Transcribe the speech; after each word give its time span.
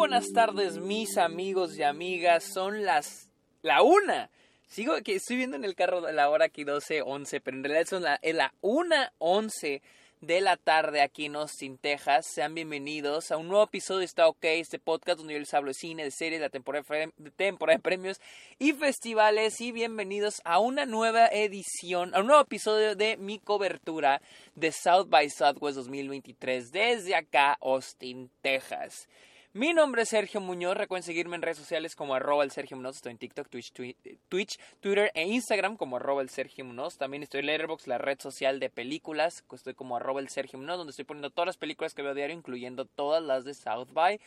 buenas 0.00 0.32
tardes, 0.32 0.78
mis 0.78 1.18
amigos 1.18 1.76
y 1.76 1.82
amigas. 1.82 2.44
Son 2.54 2.84
las. 2.84 3.28
la 3.60 3.82
una. 3.82 4.30
Sigo 4.66 4.94
que 5.02 5.16
estoy 5.16 5.36
viendo 5.36 5.58
en 5.58 5.64
el 5.66 5.74
carro 5.74 6.10
la 6.10 6.30
hora 6.30 6.46
aquí 6.46 6.64
12, 6.64 7.02
11, 7.02 7.40
pero 7.42 7.58
en 7.58 7.64
realidad 7.64 7.86
son 7.86 8.04
la, 8.04 8.18
es 8.22 8.34
la 8.34 8.54
1, 8.62 8.96
11 9.18 9.82
de 10.22 10.40
la 10.40 10.56
tarde 10.56 11.02
aquí 11.02 11.26
en 11.26 11.36
Austin, 11.36 11.76
Texas. 11.76 12.26
Sean 12.26 12.54
bienvenidos 12.54 13.30
a 13.30 13.36
un 13.36 13.48
nuevo 13.48 13.64
episodio 13.64 13.98
de 13.98 14.06
Está 14.06 14.26
OK, 14.26 14.42
este 14.44 14.78
podcast 14.78 15.18
donde 15.18 15.34
yo 15.34 15.38
les 15.38 15.52
hablo 15.52 15.68
de 15.68 15.74
cine, 15.74 16.04
de 16.04 16.10
series, 16.10 16.40
la 16.40 16.48
temporada 16.48 16.82
de, 17.18 17.30
temporada 17.32 17.76
de 17.76 17.82
premios 17.82 18.22
y 18.58 18.72
festivales. 18.72 19.60
Y 19.60 19.70
bienvenidos 19.70 20.40
a 20.44 20.60
una 20.60 20.86
nueva 20.86 21.26
edición, 21.26 22.14
a 22.14 22.20
un 22.20 22.28
nuevo 22.28 22.40
episodio 22.40 22.96
de 22.96 23.18
mi 23.18 23.38
cobertura 23.38 24.22
de 24.54 24.72
South 24.72 25.10
by 25.10 25.28
Southwest 25.28 25.76
2023 25.76 26.72
desde 26.72 27.14
acá, 27.14 27.58
Austin, 27.60 28.30
Texas. 28.40 29.06
Mi 29.52 29.74
nombre 29.74 30.02
es 30.02 30.10
Sergio 30.10 30.40
Muñoz. 30.40 30.76
Recuerden 30.76 31.02
seguirme 31.02 31.34
en 31.34 31.42
redes 31.42 31.58
sociales 31.58 31.96
como 31.96 32.14
arroba 32.14 32.44
el 32.44 32.52
Sergio 32.52 32.76
Muñoz. 32.76 32.94
Estoy 32.94 33.10
en 33.10 33.18
TikTok, 33.18 33.48
Twitch, 33.48 33.72
Twitter 33.72 35.10
e 35.12 35.26
Instagram 35.26 35.76
como 35.76 35.96
arroba 35.96 36.22
el 36.22 36.30
Sergio 36.30 36.64
Muñoz. 36.64 36.98
También 36.98 37.24
estoy 37.24 37.40
en 37.40 37.46
Letterboxd, 37.46 37.88
la 37.88 37.98
red 37.98 38.20
social 38.20 38.60
de 38.60 38.70
películas. 38.70 39.42
Estoy 39.52 39.74
como 39.74 39.96
arroba 39.96 40.20
el 40.20 40.28
Sergio 40.28 40.56
Muñoz, 40.56 40.76
donde 40.76 40.92
estoy 40.92 41.04
poniendo 41.04 41.30
todas 41.30 41.46
las 41.46 41.56
películas 41.56 41.94
que 41.94 42.02
veo 42.02 42.14
diario, 42.14 42.36
incluyendo 42.36 42.84
todas 42.84 43.24
las 43.24 43.44
de 43.44 43.54
South 43.54 43.88
by. 43.92 44.20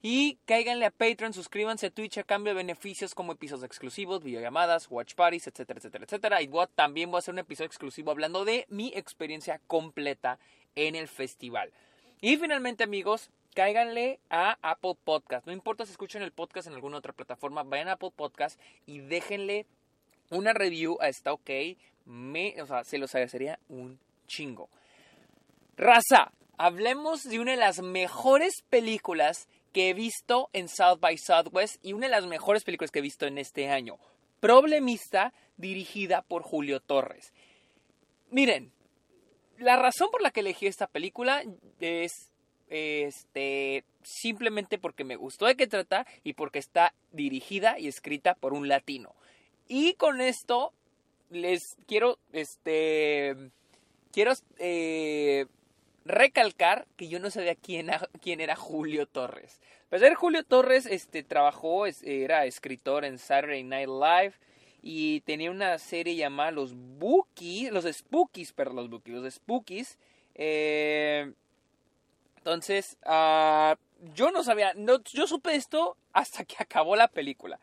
Y 0.00 0.38
cáiganle 0.46 0.86
a 0.86 0.90
Patreon, 0.90 1.34
suscríbanse 1.34 1.88
a 1.88 1.90
Twitch 1.90 2.16
a 2.16 2.22
cambio 2.22 2.54
de 2.54 2.56
beneficios 2.56 3.14
como 3.14 3.32
episodios 3.32 3.64
exclusivos, 3.64 4.22
videollamadas, 4.22 4.86
watch 4.88 5.14
parties, 5.16 5.46
etcétera, 5.48 5.80
etcétera, 5.80 6.04
etcétera. 6.06 6.40
Y 6.40 6.48
también 6.74 7.10
voy 7.10 7.18
a 7.18 7.20
hacer 7.20 7.34
un 7.34 7.40
episodio 7.40 7.66
exclusivo 7.66 8.10
hablando 8.10 8.46
de 8.46 8.64
mi 8.70 8.90
experiencia 8.94 9.60
completa 9.66 10.38
en 10.76 10.94
el 10.94 11.08
festival. 11.08 11.74
Y 12.22 12.38
finalmente, 12.38 12.84
amigos, 12.84 13.28
cáiganle 13.56 14.20
a 14.28 14.58
Apple 14.60 14.96
Podcast. 15.02 15.46
No 15.46 15.52
importa 15.52 15.86
si 15.86 15.92
escuchan 15.92 16.20
el 16.20 16.30
podcast 16.30 16.68
en 16.68 16.74
alguna 16.74 16.98
otra 16.98 17.14
plataforma, 17.14 17.62
vayan 17.62 17.88
a 17.88 17.92
Apple 17.92 18.12
Podcast 18.14 18.60
y 18.84 18.98
déjenle 18.98 19.64
una 20.28 20.52
review 20.52 20.98
a 21.00 21.08
Está 21.08 21.32
OK. 21.32 21.50
Me, 22.04 22.54
o 22.60 22.66
sea, 22.66 22.84
se 22.84 22.98
los 22.98 23.14
agradecería 23.14 23.58
un 23.70 23.98
chingo. 24.26 24.68
Raza, 25.74 26.32
hablemos 26.58 27.22
de 27.24 27.40
una 27.40 27.52
de 27.52 27.56
las 27.56 27.80
mejores 27.80 28.62
películas 28.68 29.48
que 29.72 29.88
he 29.88 29.94
visto 29.94 30.50
en 30.52 30.68
South 30.68 31.00
by 31.00 31.16
Southwest 31.16 31.82
y 31.82 31.94
una 31.94 32.08
de 32.08 32.12
las 32.12 32.26
mejores 32.26 32.62
películas 32.62 32.90
que 32.90 32.98
he 32.98 33.02
visto 33.02 33.26
en 33.26 33.38
este 33.38 33.70
año. 33.70 33.96
Problemista, 34.38 35.32
dirigida 35.56 36.20
por 36.20 36.42
Julio 36.42 36.80
Torres. 36.80 37.32
Miren, 38.28 38.70
la 39.56 39.76
razón 39.76 40.10
por 40.10 40.20
la 40.20 40.30
que 40.30 40.40
elegí 40.40 40.66
esta 40.66 40.86
película 40.86 41.42
es 41.80 42.35
este 42.68 43.84
simplemente 44.02 44.78
porque 44.78 45.04
me 45.04 45.16
gustó 45.16 45.46
de 45.46 45.56
qué 45.56 45.66
trata 45.66 46.06
y 46.24 46.34
porque 46.34 46.58
está 46.58 46.94
dirigida 47.12 47.78
y 47.78 47.88
escrita 47.88 48.34
por 48.34 48.52
un 48.52 48.68
latino. 48.68 49.14
Y 49.68 49.94
con 49.94 50.20
esto 50.20 50.72
les 51.30 51.76
quiero 51.86 52.18
este 52.32 53.36
quiero 54.12 54.32
eh, 54.58 55.46
recalcar 56.04 56.86
que 56.96 57.08
yo 57.08 57.18
no 57.18 57.30
sabía 57.30 57.54
quién, 57.54 57.90
quién 58.20 58.40
era 58.40 58.56
Julio 58.56 59.06
Torres. 59.06 59.60
Pues 59.88 60.00
ser 60.02 60.14
Julio 60.14 60.44
Torres 60.44 60.86
este 60.86 61.22
trabajó 61.22 61.86
era 61.86 62.46
escritor 62.46 63.04
en 63.04 63.18
Saturday 63.18 63.62
Night 63.62 63.88
Live 63.88 64.34
y 64.82 65.20
tenía 65.22 65.50
una 65.50 65.78
serie 65.78 66.16
llamada 66.16 66.50
Los 66.52 66.74
Bookies, 66.74 67.72
los 67.72 67.84
Spookies, 67.84 68.52
perdón, 68.52 68.76
los 68.76 68.90
Bookies, 68.90 69.14
los 69.16 69.34
Spookies. 69.34 69.98
Eh, 70.34 71.32
entonces, 72.46 72.96
ah, 73.02 73.76
yo 74.14 74.30
no 74.30 74.44
sabía, 74.44 74.72
yo 75.12 75.26
supe 75.26 75.56
esto 75.56 75.96
hasta 76.12 76.44
que 76.44 76.54
acabó 76.60 76.94
la 76.94 77.08
película. 77.08 77.58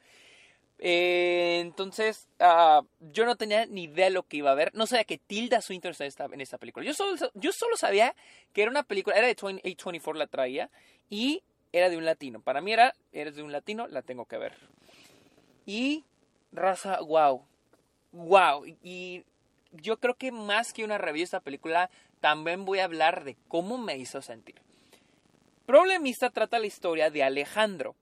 Eh, 0.77 1.59
entonces, 1.61 2.27
ah, 2.41 2.81
yo 2.99 3.25
no 3.25 3.37
tenía 3.37 3.65
ni 3.65 3.83
idea 3.83 4.07
de 4.07 4.11
lo 4.11 4.23
que 4.23 4.35
iba 4.35 4.51
a 4.51 4.55
ver. 4.55 4.75
No 4.75 4.85
sabía 4.85 5.05
que 5.05 5.17
Tilda 5.17 5.61
Swinton 5.61 5.93
estaba 5.97 6.33
en 6.33 6.41
esta 6.41 6.57
película. 6.57 6.85
Yo 6.85 6.93
solo, 6.93 7.15
yo 7.33 7.53
solo 7.53 7.77
sabía 7.77 8.13
que 8.51 8.61
era 8.61 8.71
una 8.71 8.83
película, 8.83 9.15
era 9.15 9.27
de 9.27 9.31
824 9.31 10.19
la 10.19 10.27
traía 10.27 10.69
y 11.09 11.43
era 11.71 11.89
de 11.89 11.95
un 11.95 12.03
latino. 12.03 12.41
Para 12.41 12.59
mí 12.59 12.73
era, 12.73 12.93
eres 13.13 13.37
de 13.37 13.43
un 13.43 13.53
latino, 13.53 13.87
la 13.87 14.01
tengo 14.01 14.25
que 14.25 14.37
ver. 14.37 14.57
Y, 15.65 16.03
raza, 16.51 16.99
wow. 16.99 17.45
Wow. 18.11 18.65
Y 18.83 19.23
yo 19.71 19.97
creo 20.01 20.15
que 20.15 20.33
más 20.33 20.73
que 20.73 20.83
una 20.83 20.97
review 20.97 21.21
de 21.21 21.23
esta 21.23 21.39
película, 21.39 21.89
también 22.19 22.65
voy 22.65 22.79
a 22.79 22.83
hablar 22.83 23.23
de 23.23 23.37
cómo 23.47 23.77
me 23.77 23.95
hizo 23.95 24.21
sentir. 24.21 24.61
Problemista 25.65 26.29
trata 26.29 26.59
la 26.59 26.67
historia 26.67 27.09
de 27.09 27.23
Alejandro, 27.23 27.95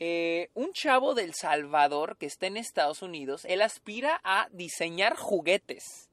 eh, 0.00 0.48
un 0.54 0.72
chavo 0.72 1.14
del 1.14 1.34
Salvador 1.34 2.16
que 2.16 2.26
está 2.26 2.46
en 2.46 2.56
Estados 2.56 3.02
Unidos. 3.02 3.44
Él 3.44 3.62
aspira 3.62 4.20
a 4.24 4.48
diseñar 4.50 5.14
juguetes. 5.16 6.08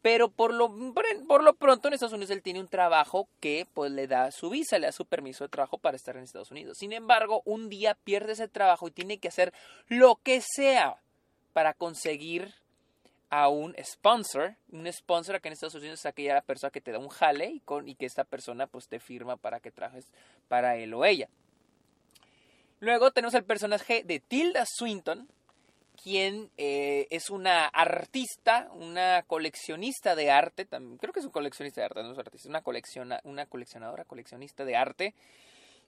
Pero 0.00 0.30
por 0.30 0.52
lo, 0.52 0.70
por 1.26 1.42
lo 1.42 1.54
pronto 1.54 1.88
en 1.88 1.94
Estados 1.94 2.12
Unidos 2.12 2.30
él 2.30 2.42
tiene 2.42 2.60
un 2.60 2.68
trabajo 2.68 3.28
que 3.40 3.66
pues 3.72 3.90
le 3.90 4.06
da 4.06 4.30
su 4.30 4.50
visa, 4.50 4.78
le 4.78 4.86
da 4.86 4.92
su 4.92 5.06
permiso 5.06 5.44
de 5.44 5.48
trabajo 5.48 5.78
para 5.78 5.96
estar 5.96 6.16
en 6.16 6.24
Estados 6.24 6.50
Unidos. 6.50 6.78
Sin 6.78 6.92
embargo, 6.92 7.42
un 7.44 7.68
día 7.68 7.94
pierde 7.94 8.32
ese 8.32 8.48
trabajo 8.48 8.88
y 8.88 8.90
tiene 8.90 9.18
que 9.18 9.28
hacer 9.28 9.52
lo 9.88 10.16
que 10.16 10.42
sea 10.42 11.02
para 11.54 11.72
conseguir 11.72 12.54
a 13.30 13.48
un 13.48 13.74
sponsor. 13.82 14.56
Un 14.70 14.90
sponsor 14.92 15.36
acá 15.36 15.48
en 15.48 15.54
Estados 15.54 15.74
Unidos 15.74 16.00
es 16.00 16.06
aquella 16.06 16.40
persona 16.40 16.70
que 16.70 16.80
te 16.80 16.92
da 16.92 16.98
un 16.98 17.08
jale 17.08 17.60
y, 17.84 17.94
que 17.94 18.06
esta 18.06 18.24
persona 18.24 18.66
pues 18.66 18.88
te 18.88 19.00
firma 19.00 19.36
para 19.36 19.60
que 19.60 19.70
trajes 19.70 20.06
para 20.48 20.76
él 20.76 20.94
o 20.94 21.04
ella. 21.04 21.28
Luego 22.80 23.12
tenemos 23.12 23.34
el 23.34 23.44
personaje 23.44 24.02
de 24.04 24.20
Tilda 24.20 24.64
Swinton, 24.66 25.28
quien 26.02 26.50
eh, 26.56 27.06
es 27.10 27.30
una 27.30 27.66
artista, 27.66 28.68
una 28.72 29.22
coleccionista 29.22 30.14
de 30.14 30.30
arte, 30.30 30.64
también, 30.64 30.98
creo 30.98 31.12
que 31.12 31.20
es 31.20 31.26
un 31.26 31.32
coleccionista 31.32 31.80
de 31.80 31.86
arte, 31.86 32.02
no 32.02 32.12
es 32.12 32.18
artista, 32.18 32.48
una, 32.48 32.62
colecciona, 32.62 33.20
una 33.24 33.46
coleccionadora, 33.46 34.04
coleccionista 34.04 34.64
de 34.64 34.76
arte, 34.76 35.14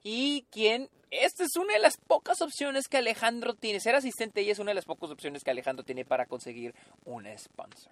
y 0.03 0.45
quien, 0.51 0.89
esta 1.11 1.43
es 1.43 1.55
una 1.55 1.73
de 1.73 1.79
las 1.79 1.97
pocas 1.97 2.41
opciones 2.41 2.87
que 2.87 2.97
Alejandro 2.97 3.53
tiene, 3.53 3.79
ser 3.79 3.95
asistente 3.95 4.41
y 4.41 4.49
es 4.49 4.59
una 4.59 4.71
de 4.71 4.75
las 4.75 4.85
pocas 4.85 5.09
opciones 5.09 5.43
que 5.43 5.51
Alejandro 5.51 5.83
tiene 5.83 6.05
para 6.05 6.25
conseguir 6.25 6.73
un 7.05 7.25
sponsor. 7.37 7.91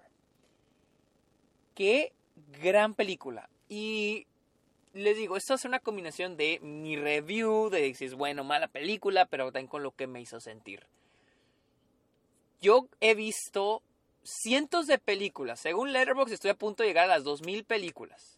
Qué 1.74 2.12
gran 2.60 2.94
película. 2.94 3.48
Y 3.68 4.26
les 4.94 5.16
digo, 5.16 5.36
esto 5.36 5.54
es 5.54 5.64
una 5.64 5.80
combinación 5.80 6.36
de 6.36 6.58
mi 6.60 6.96
review, 6.96 7.68
de 7.68 7.94
si 7.94 8.06
es 8.06 8.14
bueno 8.14 8.44
mala 8.44 8.68
película, 8.68 9.26
pero 9.26 9.52
también 9.52 9.68
con 9.68 9.82
lo 9.82 9.90
que 9.90 10.06
me 10.06 10.20
hizo 10.20 10.40
sentir. 10.40 10.86
Yo 12.62 12.88
he 13.00 13.14
visto 13.14 13.82
cientos 14.24 14.86
de 14.86 14.98
películas. 14.98 15.60
Según 15.60 15.92
Letterboxd 15.92 16.32
estoy 16.32 16.50
a 16.50 16.54
punto 16.54 16.82
de 16.82 16.88
llegar 16.88 17.04
a 17.04 17.14
las 17.14 17.24
2000 17.24 17.64
películas. 17.64 18.35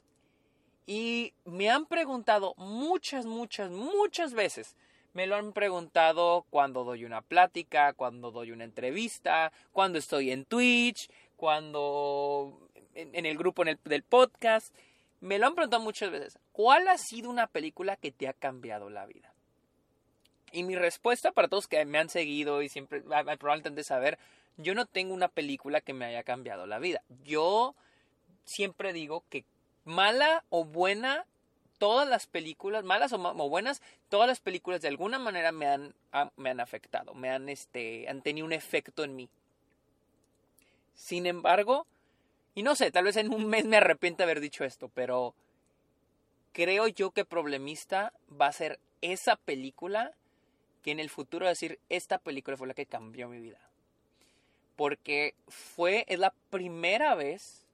Y 0.88 1.34
me 1.44 1.68
han 1.68 1.84
preguntado 1.84 2.54
muchas, 2.56 3.26
muchas, 3.26 3.70
muchas 3.70 4.32
veces. 4.32 4.74
Me 5.12 5.26
lo 5.26 5.36
han 5.36 5.52
preguntado 5.52 6.46
cuando 6.48 6.82
doy 6.82 7.04
una 7.04 7.20
plática, 7.20 7.92
cuando 7.92 8.30
doy 8.30 8.52
una 8.52 8.64
entrevista, 8.64 9.52
cuando 9.72 9.98
estoy 9.98 10.30
en 10.30 10.46
Twitch, 10.46 11.10
cuando 11.36 12.70
en, 12.94 13.26
el 13.26 13.36
grupo 13.36 13.64
del 13.64 14.02
podcast. 14.02 14.74
Me 15.20 15.38
lo 15.38 15.46
han 15.46 15.54
preguntado 15.54 15.82
muchas 15.82 16.10
veces. 16.10 16.38
¿Cuál 16.52 16.88
ha 16.88 16.96
sido 16.96 17.28
una 17.28 17.48
película 17.48 17.96
que 17.96 18.10
te 18.10 18.26
ha 18.26 18.32
cambiado 18.32 18.88
la 18.88 19.04
vida? 19.04 19.34
Y 20.52 20.62
mi 20.62 20.74
respuesta 20.74 21.32
para 21.32 21.48
todos 21.48 21.68
que 21.68 21.84
me 21.84 21.98
han 21.98 22.08
seguido 22.08 22.62
y 22.62 22.70
siempre 22.70 23.02
probablemente 23.02 23.68
de 23.72 23.84
saber, 23.84 24.18
yo 24.56 24.74
no 24.74 24.86
tengo 24.86 25.12
una 25.12 25.28
película 25.28 25.82
que 25.82 25.92
me 25.92 26.06
haya 26.06 26.22
cambiado 26.22 26.66
la 26.66 26.78
vida. 26.78 27.02
Yo 27.24 27.74
siempre 28.46 28.94
digo 28.94 29.22
que 29.28 29.44
mala 29.88 30.44
o 30.50 30.64
buena, 30.64 31.24
todas 31.78 32.06
las 32.08 32.26
películas, 32.26 32.84
malas 32.84 33.12
o, 33.12 33.48
buenas, 33.48 33.82
todas 34.08 34.28
las 34.28 34.40
películas 34.40 34.82
de 34.82 34.88
alguna 34.88 35.18
manera 35.18 35.50
me 35.50 35.66
han, 35.66 35.94
me 36.36 36.50
han 36.50 36.60
afectado, 36.60 37.14
me 37.14 37.30
han, 37.30 37.48
este, 37.48 38.08
han 38.08 38.22
tenido 38.22 38.46
un 38.46 38.52
efecto 38.52 39.02
en 39.02 39.16
mí. 39.16 39.28
Sin 40.94 41.26
embargo, 41.26 41.86
y 42.54 42.62
no 42.62 42.74
sé, 42.74 42.90
tal 42.90 43.04
vez 43.04 43.16
en 43.16 43.32
un 43.32 43.46
mes 43.46 43.64
me 43.64 43.78
arrepiento 43.78 44.18
de 44.18 44.24
haber 44.24 44.40
dicho 44.40 44.64
esto, 44.64 44.88
pero 44.88 45.34
creo 46.52 46.86
yo 46.88 47.10
que 47.12 47.24
Problemista 47.24 48.12
va 48.28 48.46
a 48.46 48.52
ser 48.52 48.78
esa 49.00 49.36
película 49.36 50.12
que 50.82 50.90
en 50.90 51.00
el 51.00 51.08
futuro 51.08 51.44
va 51.44 51.50
a 51.50 51.56
decir, 51.56 51.78
esta 51.88 52.18
película 52.18 52.56
fue 52.56 52.66
la 52.66 52.74
que 52.74 52.86
cambió 52.86 53.28
mi 53.28 53.40
vida. 53.40 53.60
Porque 54.76 55.34
fue, 55.48 56.04
es 56.08 56.18
la 56.18 56.34
primera 56.50 57.14
vez 57.14 57.67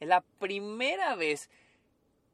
es 0.00 0.08
la 0.08 0.20
primera 0.38 1.14
vez 1.14 1.50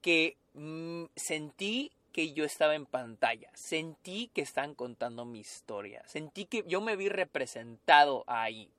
que 0.00 0.36
mm, 0.54 1.04
sentí 1.16 1.92
que 2.12 2.32
yo 2.32 2.44
estaba 2.44 2.74
en 2.74 2.86
pantalla. 2.86 3.50
Sentí 3.54 4.30
que 4.34 4.42
están 4.42 4.74
contando 4.74 5.24
mi 5.24 5.40
historia. 5.40 6.02
Sentí 6.06 6.44
que 6.44 6.64
yo 6.66 6.80
me 6.80 6.96
vi 6.96 7.08
representado 7.08 8.24
ahí. 8.26 8.70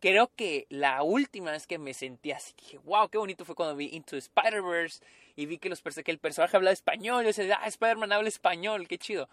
creo 0.00 0.30
que 0.36 0.66
la 0.68 1.02
última 1.02 1.50
vez 1.50 1.66
que 1.66 1.78
me 1.78 1.94
sentí 1.94 2.30
así, 2.30 2.52
dije, 2.58 2.78
wow, 2.84 3.08
qué 3.08 3.16
bonito 3.16 3.44
fue 3.46 3.54
cuando 3.54 3.74
vi 3.74 3.88
Into 3.92 4.16
Spider-Verse 4.16 5.02
y 5.34 5.46
vi 5.46 5.58
que, 5.58 5.70
los, 5.70 5.80
que 5.82 6.10
el 6.10 6.18
personaje 6.18 6.56
hablaba 6.56 6.72
español. 6.72 7.22
Yo 7.22 7.28
decía, 7.28 7.58
ah, 7.60 7.66
Spider-Man 7.66 8.12
habla 8.12 8.28
español, 8.28 8.86
qué 8.86 8.98
chido. 8.98 9.28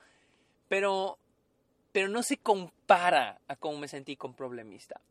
Pero, 0.70 1.20
pero 1.92 2.08
no 2.08 2.24
se 2.24 2.38
compara 2.38 3.40
a 3.48 3.56
cómo 3.58 3.80
me 3.80 3.88
sentí 3.88 4.16
con 4.16 4.34
Problemista. 4.34 5.02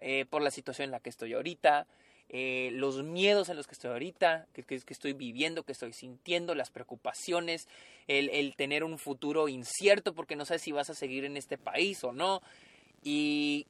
Eh, 0.00 0.26
por 0.28 0.42
la 0.42 0.50
situación 0.50 0.86
en 0.86 0.90
la 0.90 1.00
que 1.00 1.08
estoy 1.08 1.32
ahorita, 1.32 1.86
eh, 2.28 2.70
los 2.72 3.04
miedos 3.04 3.48
en 3.48 3.56
los 3.56 3.66
que 3.66 3.74
estoy 3.74 3.90
ahorita, 3.92 4.46
que, 4.52 4.64
que, 4.64 4.82
estoy 4.88 5.12
viviendo, 5.12 5.62
que 5.62 5.72
estoy 5.72 5.92
sintiendo, 5.92 6.54
las 6.54 6.70
preocupaciones, 6.70 7.68
el, 8.08 8.54
tener 8.56 8.82
un 8.82 8.98
futuro 8.98 9.48
incierto 9.48 10.12
porque 10.12 10.34
no 10.34 10.44
sabes 10.44 10.62
si 10.62 10.72
vas 10.72 10.90
a 10.90 10.94
seguir 10.94 11.24
en 11.24 11.36
este 11.36 11.56
país 11.56 12.02
o 12.02 12.12
no. 12.12 12.42
Y, 13.04 13.66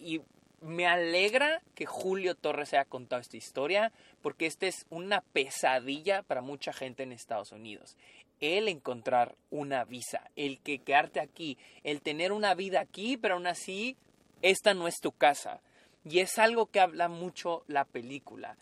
y 0.00 0.20
me 0.60 0.86
alegra 0.86 1.62
que 1.76 1.86
Julio 1.86 2.34
Torres 2.34 2.72
haya 2.72 2.84
contado 2.84 3.20
esta 3.20 3.36
historia 3.36 3.92
porque 4.20 4.46
esta 4.46 4.66
es 4.66 4.86
una 4.90 5.20
pesadilla 5.20 6.22
para 6.22 6.42
mucha 6.42 6.72
gente 6.72 7.04
en 7.04 7.12
Estados 7.12 7.52
Unidos. 7.52 7.96
El 8.40 8.68
encontrar 8.68 9.36
una 9.50 9.84
visa, 9.84 10.28
el 10.34 10.58
que 10.58 10.80
quedarte 10.80 11.20
aquí, 11.20 11.56
el 11.84 12.02
tener 12.02 12.32
una 12.32 12.54
vida 12.54 12.80
aquí, 12.80 13.16
pero 13.16 13.34
aún 13.34 13.46
así, 13.46 13.96
esta 14.42 14.74
no 14.74 14.88
es 14.88 14.96
tu 15.00 15.12
casa. 15.12 15.60
Y 16.08 16.20
es 16.20 16.38
algo 16.38 16.66
que 16.66 16.80
habla 16.80 17.08
mucho 17.08 17.64
la 17.66 17.84
película. 17.84 18.56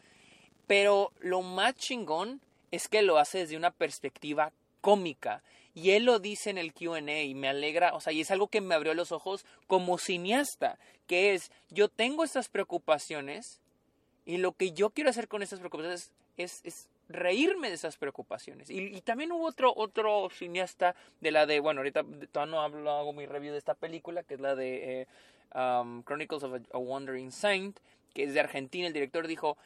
Pero 0.66 1.12
lo 1.20 1.42
más 1.42 1.74
chingón 1.74 2.40
es 2.70 2.88
que 2.88 3.02
lo 3.02 3.18
hace 3.18 3.38
desde 3.38 3.56
una 3.56 3.70
perspectiva 3.70 4.52
cómica. 4.80 5.42
Y 5.74 5.90
él 5.90 6.04
lo 6.04 6.20
dice 6.20 6.50
en 6.50 6.58
el 6.58 6.72
QA 6.72 7.00
y 7.00 7.34
me 7.34 7.48
alegra, 7.48 7.94
o 7.94 8.00
sea, 8.00 8.12
y 8.12 8.20
es 8.20 8.30
algo 8.30 8.48
que 8.48 8.60
me 8.60 8.74
abrió 8.74 8.94
los 8.94 9.12
ojos 9.12 9.44
como 9.66 9.98
cineasta, 9.98 10.78
que 11.06 11.34
es, 11.34 11.50
yo 11.70 11.88
tengo 11.88 12.24
estas 12.24 12.48
preocupaciones 12.48 13.60
y 14.24 14.38
lo 14.38 14.52
que 14.52 14.72
yo 14.72 14.90
quiero 14.90 15.10
hacer 15.10 15.28
con 15.28 15.42
estas 15.42 15.58
preocupaciones 15.58 16.12
es, 16.36 16.60
es 16.64 16.88
reírme 17.08 17.68
de 17.68 17.74
esas 17.74 17.96
preocupaciones. 17.96 18.70
Y, 18.70 19.00
también 19.02 19.32
hubo 19.32 19.46
otro, 19.46 19.72
otro 19.74 20.30
cineasta 20.30 20.94
de 21.20 21.30
la 21.30 21.46
de, 21.46 21.60
bueno, 21.60 21.80
ahorita 21.80 22.04
todavía 22.32 22.52
no 22.52 22.60
hablo, 22.62 22.90
hago 22.90 23.12
mi 23.12 23.26
review 23.26 23.52
de 23.52 23.58
esta 23.58 23.74
película, 23.74 24.22
que 24.22 24.34
es 24.34 24.40
la 24.40 24.54
de 24.54 25.02
eh, 25.02 25.06
um, 25.54 26.02
Chronicles 26.02 26.42
of 26.42 26.60
a 26.72 26.78
Wandering 26.78 27.30
Saint, 27.30 27.78
que 28.12 28.24
es 28.24 28.34
de 28.34 28.40
Argentina. 28.40 28.86
El 28.86 28.92
director 28.92 29.26
dijo, 29.26 29.56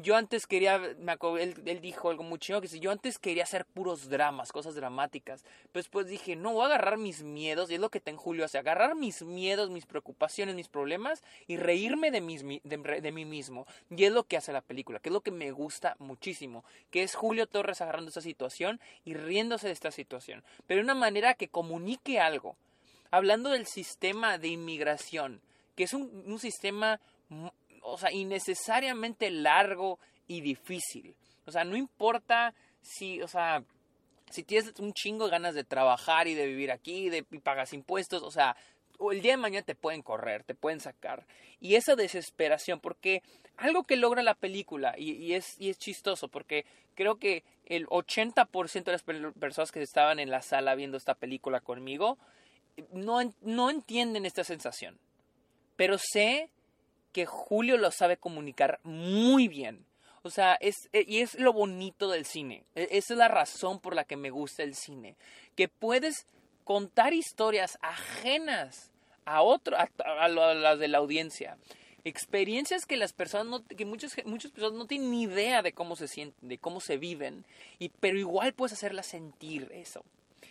yo 0.00 0.14
antes 0.14 0.46
quería, 0.46 0.78
me 0.78 1.16
él, 1.40 1.80
dijo 1.80 2.08
algo 2.08 2.22
muy 2.22 2.38
chido, 2.38 2.60
que 2.60 2.68
si 2.68 2.78
yo 2.78 2.92
antes 2.92 3.18
quería 3.18 3.42
hacer 3.42 3.64
puros 3.64 4.08
dramas, 4.08 4.52
cosas 4.52 4.76
dramáticas, 4.76 5.44
pues 5.72 5.86
después 5.86 6.06
dije, 6.06 6.36
no, 6.36 6.52
voy 6.52 6.62
a 6.62 6.66
agarrar 6.66 6.98
mis 6.98 7.24
miedos, 7.24 7.68
y 7.68 7.74
es 7.74 7.80
lo 7.80 7.90
que 7.90 8.00
en 8.04 8.16
Julio 8.16 8.44
hace, 8.44 8.58
agarrar 8.58 8.94
mis 8.94 9.22
miedos, 9.22 9.70
mis 9.70 9.86
preocupaciones, 9.86 10.54
mis 10.54 10.68
problemas, 10.68 11.24
y 11.48 11.56
reírme 11.56 12.12
de, 12.12 12.20
mis, 12.20 12.44
de, 12.44 13.12
mí 13.12 13.24
mismo, 13.24 13.66
y 13.90 14.04
es 14.04 14.12
lo 14.12 14.22
que 14.22 14.36
hace 14.36 14.52
la 14.52 14.60
película, 14.60 15.00
que 15.00 15.08
es 15.08 15.12
lo 15.12 15.22
que 15.22 15.32
me 15.32 15.50
gusta 15.50 15.96
muchísimo, 15.98 16.64
que 16.92 17.02
es 17.02 17.16
Julio 17.16 17.48
Torres 17.48 17.80
agarrando 17.80 18.08
esta 18.08 18.20
situación 18.20 18.80
y 19.04 19.14
riéndose 19.14 19.66
de 19.66 19.72
esta 19.72 19.90
situación, 19.90 20.44
pero 20.68 20.78
de 20.78 20.84
una 20.84 20.94
manera 20.94 21.34
que 21.34 21.48
comunique 21.48 22.20
algo, 22.20 22.56
hablando 23.10 23.50
del 23.50 23.66
sistema 23.66 24.38
de 24.38 24.48
inmigración, 24.48 25.40
que 25.74 25.84
es 25.84 25.92
un, 25.92 26.38
sistema 26.38 27.00
o 27.82 27.98
sea, 27.98 28.12
innecesariamente 28.12 29.30
largo 29.30 29.98
y 30.26 30.40
difícil. 30.40 31.14
O 31.46 31.52
sea, 31.52 31.64
no 31.64 31.76
importa 31.76 32.54
si, 32.82 33.22
o 33.22 33.28
sea, 33.28 33.62
si 34.30 34.42
tienes 34.42 34.78
un 34.78 34.92
chingo 34.92 35.24
de 35.24 35.30
ganas 35.30 35.54
de 35.54 35.64
trabajar 35.64 36.28
y 36.28 36.34
de 36.34 36.46
vivir 36.46 36.70
aquí 36.70 37.08
de, 37.08 37.24
y 37.30 37.38
pagas 37.38 37.72
impuestos, 37.72 38.22
o 38.22 38.30
sea, 38.30 38.56
el 39.10 39.22
día 39.22 39.32
de 39.32 39.38
mañana 39.38 39.64
te 39.64 39.74
pueden 39.74 40.02
correr, 40.02 40.44
te 40.44 40.54
pueden 40.54 40.80
sacar. 40.80 41.26
Y 41.60 41.76
esa 41.76 41.96
desesperación, 41.96 42.80
porque 42.80 43.22
algo 43.56 43.84
que 43.84 43.96
logra 43.96 44.22
la 44.22 44.34
película, 44.34 44.94
y, 44.98 45.32
es, 45.32 45.58
y 45.60 45.70
es 45.70 45.78
chistoso, 45.78 46.28
porque 46.28 46.66
creo 46.94 47.16
que 47.16 47.44
el 47.66 47.86
80% 47.86 48.84
de 48.84 48.92
las 48.92 49.02
personas 49.02 49.72
que 49.72 49.82
estaban 49.82 50.18
en 50.18 50.30
la 50.30 50.42
sala 50.42 50.74
viendo 50.74 50.96
esta 50.96 51.14
película 51.14 51.60
conmigo 51.60 52.18
no, 52.92 53.34
no 53.42 53.70
entienden 53.70 54.26
esta 54.26 54.44
sensación. 54.44 54.98
Pero 55.76 55.96
sé 55.98 56.50
que 57.12 57.26
Julio 57.26 57.76
lo 57.76 57.90
sabe 57.90 58.16
comunicar 58.16 58.80
muy 58.82 59.48
bien. 59.48 59.86
O 60.22 60.30
sea, 60.30 60.56
es, 60.60 60.88
eh, 60.92 61.04
y 61.06 61.20
es 61.20 61.38
lo 61.38 61.52
bonito 61.52 62.10
del 62.10 62.26
cine. 62.26 62.64
E, 62.74 62.88
esa 62.92 63.14
es 63.14 63.18
la 63.18 63.28
razón 63.28 63.80
por 63.80 63.94
la 63.94 64.04
que 64.04 64.16
me 64.16 64.30
gusta 64.30 64.62
el 64.62 64.74
cine. 64.74 65.16
Que 65.54 65.68
puedes 65.68 66.26
contar 66.64 67.14
historias 67.14 67.78
ajenas 67.80 68.90
a 69.24 69.42
otro, 69.42 69.76
a, 69.76 70.28
las 70.28 70.78
de 70.78 70.88
la 70.88 70.98
audiencia. 70.98 71.56
Experiencias 72.04 72.86
que 72.86 72.96
las 72.96 73.12
personas 73.12 73.46
no, 73.46 73.64
que 73.64 73.84
muchas, 73.84 74.14
muchas 74.24 74.52
personas 74.52 74.78
no 74.78 74.86
tienen 74.86 75.10
ni 75.10 75.22
idea 75.22 75.62
de 75.62 75.72
cómo 75.72 75.96
se 75.96 76.08
sienten, 76.08 76.48
de 76.48 76.58
cómo 76.58 76.80
se 76.80 76.96
viven, 76.96 77.44
y, 77.78 77.88
pero 77.88 78.18
igual 78.18 78.54
puedes 78.54 78.72
hacerlas 78.72 79.06
sentir 79.06 79.70
eso. 79.72 80.04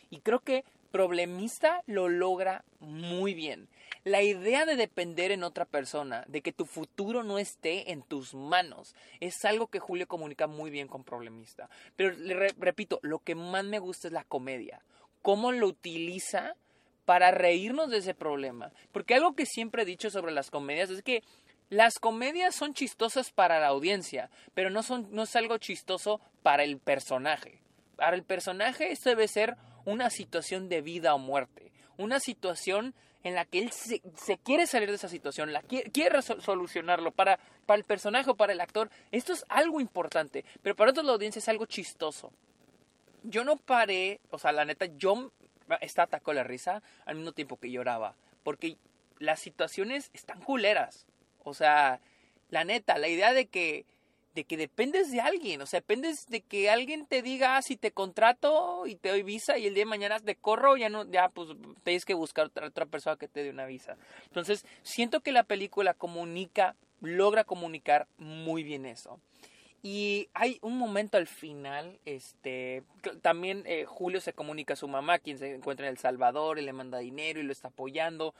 Y 0.09 0.19
creo 0.19 0.39
que 0.39 0.63
Problemista 0.91 1.83
lo 1.85 2.09
logra 2.09 2.63
muy 2.79 3.33
bien. 3.33 3.67
La 4.03 4.21
idea 4.21 4.65
de 4.65 4.75
depender 4.75 5.31
en 5.31 5.43
otra 5.43 5.65
persona, 5.65 6.23
de 6.27 6.41
que 6.41 6.53
tu 6.53 6.65
futuro 6.65 7.23
no 7.23 7.39
esté 7.39 7.91
en 7.91 8.01
tus 8.03 8.33
manos, 8.33 8.95
es 9.19 9.43
algo 9.45 9.67
que 9.67 9.79
Julio 9.79 10.07
comunica 10.07 10.47
muy 10.47 10.69
bien 10.69 10.87
con 10.87 11.03
Problemista. 11.03 11.69
Pero 11.95 12.15
le 12.15 12.49
repito, 12.57 12.99
lo 13.01 13.19
que 13.19 13.35
más 13.35 13.65
me 13.65 13.79
gusta 13.79 14.07
es 14.07 14.13
la 14.13 14.23
comedia. 14.23 14.81
Cómo 15.21 15.51
lo 15.51 15.67
utiliza 15.67 16.55
para 17.07 17.31
reírnos 17.31 17.89
de 17.89 17.99
ese 17.99 18.13
problema. 18.13 18.71
Porque 18.91 19.15
algo 19.15 19.33
que 19.33 19.45
siempre 19.45 19.83
he 19.83 19.85
dicho 19.85 20.09
sobre 20.09 20.33
las 20.33 20.51
comedias 20.51 20.89
es 20.89 21.01
que 21.01 21.23
las 21.69 21.99
comedias 21.99 22.55
son 22.55 22.73
chistosas 22.73 23.31
para 23.31 23.59
la 23.59 23.67
audiencia, 23.67 24.29
pero 24.53 24.69
no, 24.69 24.83
son, 24.83 25.07
no 25.11 25.23
es 25.23 25.35
algo 25.35 25.57
chistoso 25.57 26.21
para 26.43 26.63
el 26.63 26.79
personaje. 26.79 27.61
Para 27.97 28.15
el 28.15 28.23
personaje 28.23 28.91
esto 28.91 29.09
debe 29.09 29.27
ser 29.27 29.57
una 29.87 30.09
situación 30.09 30.67
de 30.67 30.81
vida 30.81 31.15
o 31.15 31.17
muerte, 31.17 31.71
una 31.97 32.19
situación 32.19 32.93
en 33.23 33.35
la 33.35 33.45
que 33.45 33.59
él 33.59 33.71
se, 33.71 34.01
quiere 34.39 34.67
salir 34.67 34.89
de 34.89 34.95
esa 34.95 35.07
situación, 35.07 35.53
la 35.53 35.61
quiere, 35.61 36.21
solucionarlo 36.21 37.11
para, 37.11 37.39
para 37.65 37.77
el 37.77 37.85
personaje 37.85 38.29
o 38.29 38.35
para 38.35 38.51
el 38.51 38.59
actor. 38.59 38.89
Esto 39.11 39.31
es 39.31 39.45
algo 39.47 39.79
importante, 39.79 40.43
pero 40.61 40.75
para 40.75 40.91
toda 40.91 41.07
la 41.07 41.13
audiencia 41.13 41.39
es 41.39 41.47
algo 41.47 41.65
chistoso. 41.65 42.33
Yo 43.23 43.45
no 43.45 43.55
paré, 43.55 44.19
o 44.29 44.37
sea, 44.37 44.51
la 44.51 44.65
neta, 44.65 44.87
yo 44.97 45.31
está 45.79 46.03
atacó 46.03 46.33
la 46.33 46.43
risa 46.43 46.83
al 47.05 47.15
mismo 47.15 47.31
tiempo 47.31 47.57
que 47.57 47.71
lloraba, 47.71 48.15
porque 48.43 48.77
las 49.19 49.39
situaciones 49.39 50.11
están 50.13 50.41
culeras. 50.41 51.05
O 51.45 51.53
sea, 51.53 52.01
la 52.49 52.65
neta, 52.65 52.97
la 52.97 53.07
idea 53.07 53.31
de 53.31 53.45
que 53.47 53.85
de 54.37 54.43
que 54.43 54.55
dependes 54.55 55.11
de 55.11 55.19
alguien, 55.19 55.63
o 55.63 55.65
sea, 55.65 55.79
dependes 55.79 56.27
de 56.27 56.41
que 56.41 56.69
alguien 56.69 57.07
te 57.07 57.23
diga 57.23 57.57
ah, 57.57 57.63
si 57.63 57.75
te 57.75 57.89
contrato 57.89 58.85
y 58.85 58.95
te 58.95 59.09
doy 59.09 59.23
visa 59.23 59.57
y 59.57 59.65
el 59.65 59.73
día 59.73 59.81
de 59.81 59.89
mañana 59.89 60.19
te 60.19 60.35
corro, 60.35 60.77
ya 60.77 60.89
no, 60.89 61.09
ya 61.09 61.29
pues 61.29 61.49
tienes 61.83 62.05
que 62.05 62.13
buscar 62.13 62.45
otra, 62.45 62.67
otra 62.67 62.85
persona 62.85 63.17
que 63.17 63.27
te 63.27 63.41
dé 63.41 63.49
una 63.49 63.65
visa. 63.65 63.97
Entonces, 64.25 64.63
siento 64.83 65.21
que 65.21 65.31
la 65.31 65.43
película 65.43 65.95
comunica, 65.95 66.75
logra 67.01 67.45
comunicar 67.45 68.07
muy 68.19 68.61
bien 68.61 68.85
eso. 68.85 69.19
Y 69.81 70.29
hay 70.35 70.59
un 70.61 70.77
momento 70.77 71.17
al 71.17 71.25
final, 71.25 71.97
este, 72.05 72.83
también 73.23 73.63
eh, 73.65 73.85
Julio 73.85 74.21
se 74.21 74.33
comunica 74.33 74.73
a 74.73 74.77
su 74.77 74.87
mamá, 74.87 75.17
quien 75.17 75.39
se 75.39 75.55
encuentra 75.55 75.87
en 75.87 75.93
El 75.93 75.97
Salvador, 75.97 76.59
y 76.59 76.61
le 76.61 76.73
manda 76.73 76.99
dinero 76.99 77.39
y 77.39 77.43
lo 77.43 77.51
está 77.51 77.69
apoyando. 77.69 78.35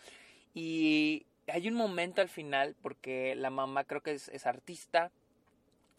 Y 0.53 1.25
hay 1.48 1.67
un 1.67 1.74
momento 1.74 2.21
al 2.21 2.29
final, 2.29 2.75
porque 2.83 3.33
la 3.36 3.50
mamá 3.50 3.83
creo 3.83 4.01
que 4.01 4.12
es, 4.12 4.29
es 4.29 4.45
artista, 4.45 5.12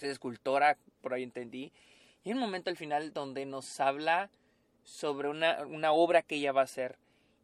es 0.07 0.13
escultora, 0.13 0.77
por 1.01 1.15
ahí 1.15 1.23
entendí. 1.23 1.73
Y 2.25 2.31
hay 2.31 2.35
un 2.35 2.41
momento 2.41 2.71
al 2.71 2.77
final 2.77 3.13
donde 3.13 3.47
nos 3.47 3.81
habla 3.81 4.31
sobre 4.85 5.29
una, 5.29 5.67
una 5.67 5.93
obra 5.93 6.23
que 6.23 6.37
ella 6.37 6.53
va 6.53 6.63
a 6.63 6.65
hacer. 6.65 6.97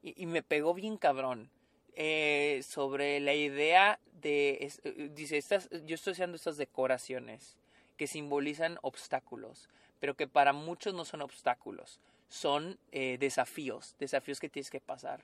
Y, 0.02 0.26
me 0.26 0.42
pegó 0.42 0.74
bien 0.74 0.96
cabrón. 0.96 1.50
Eh, 1.96 2.62
sobre 2.66 3.20
la 3.20 3.34
idea 3.34 4.00
de, 4.20 4.72
dice, 5.14 5.36
estas, 5.38 5.70
yo 5.84 5.94
estoy 5.94 6.14
haciendo 6.14 6.34
estas 6.36 6.56
decoraciones 6.56 7.56
que 7.96 8.08
simbolizan 8.08 8.78
obstáculos, 8.82 9.68
pero 10.00 10.14
que 10.14 10.26
para 10.26 10.52
muchos 10.52 10.92
no 10.92 11.04
son 11.04 11.22
obstáculos, 11.22 12.00
son 12.28 12.78
eh, 12.90 13.16
desafíos, 13.18 13.94
desafíos 14.00 14.40
que 14.40 14.48
tienes 14.48 14.70
que 14.70 14.80
pasar. 14.80 15.22